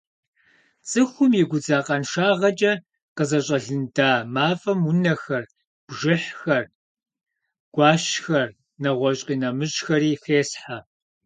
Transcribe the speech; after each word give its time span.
ЦӀыхум 0.89 1.31
и 1.41 1.43
гудзакъэншагъэкӀэ 1.49 2.73
къызэщӀэлында 3.15 4.09
мафӀэм 4.33 4.79
унэхэр, 4.89 5.43
бжыхьхэр, 5.87 6.63
гуэщхэр 7.73 8.49
нэгъуэщӏ 8.81 9.23
къинэмыщӏхэри 9.27 10.11
хесхьэ. 10.21 10.77